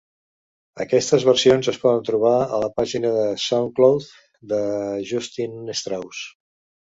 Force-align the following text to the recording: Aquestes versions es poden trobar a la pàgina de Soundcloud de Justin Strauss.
Aquestes 0.83 1.25
versions 1.27 1.67
es 1.73 1.77
poden 1.83 1.99
trobar 2.07 2.31
a 2.57 2.61
la 2.63 2.71
pàgina 2.79 3.11
de 3.17 3.27
Soundcloud 3.43 4.09
de 4.53 4.61
Justin 5.11 5.63
Strauss. 5.83 6.25